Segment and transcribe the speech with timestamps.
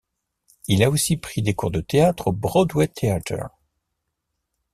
[0.67, 3.51] Il a aussi pris des cours de théâtre au Broadway Theatre.